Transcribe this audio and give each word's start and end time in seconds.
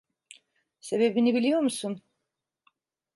Sebebini 0.79 1.35
biliyor 1.35 1.59
musun? 1.59 2.01